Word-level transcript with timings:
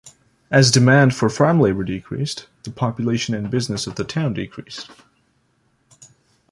As 0.49 0.71
demand 0.71 1.13
for 1.13 1.29
farm 1.29 1.59
labor 1.61 1.83
decreased, 1.83 2.47
the 2.63 2.71
population 2.71 3.35
and 3.35 3.51
business 3.51 3.85
of 3.85 3.97
the 3.97 4.03
town 4.03 4.33
decreased. 4.33 4.89